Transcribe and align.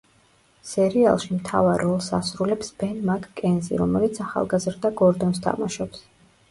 სერიალში 0.69 1.37
მთავარ 1.41 1.83
როლს 1.89 2.07
ასრულებს 2.21 2.73
ბენ 2.81 2.97
მაკ-კენზი, 3.11 3.79
რომელიც 3.85 4.21
ახალგაზრდა 4.27 4.95
გორდონს 5.05 5.45
თამაშობს. 5.49 6.05